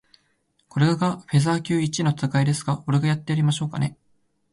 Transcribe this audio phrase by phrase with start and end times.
[0.67, 2.83] これがフェザー級一位の戦いですか？
[2.87, 3.99] 俺がやってやりましょうかね。